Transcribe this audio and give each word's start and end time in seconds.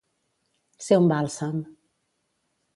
Ser 0.85 0.97
un 1.03 1.11
bàlsam. 1.13 1.63